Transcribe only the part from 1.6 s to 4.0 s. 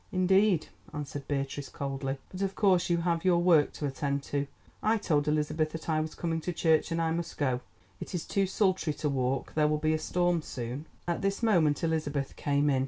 coldly. "But of course you have your work to